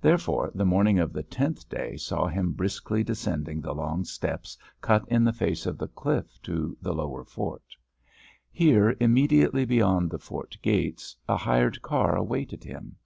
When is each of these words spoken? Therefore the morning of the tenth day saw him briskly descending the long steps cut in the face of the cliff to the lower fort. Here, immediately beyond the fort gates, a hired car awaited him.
Therefore 0.00 0.50
the 0.54 0.64
morning 0.64 0.98
of 0.98 1.12
the 1.12 1.22
tenth 1.22 1.68
day 1.68 1.94
saw 1.98 2.26
him 2.28 2.52
briskly 2.52 3.04
descending 3.04 3.60
the 3.60 3.74
long 3.74 4.04
steps 4.04 4.56
cut 4.80 5.04
in 5.08 5.22
the 5.22 5.34
face 5.34 5.66
of 5.66 5.76
the 5.76 5.88
cliff 5.88 6.40
to 6.44 6.78
the 6.80 6.94
lower 6.94 7.26
fort. 7.26 7.76
Here, 8.50 8.96
immediately 8.98 9.66
beyond 9.66 10.10
the 10.10 10.18
fort 10.18 10.56
gates, 10.62 11.14
a 11.28 11.36
hired 11.36 11.82
car 11.82 12.16
awaited 12.16 12.64
him. 12.64 12.96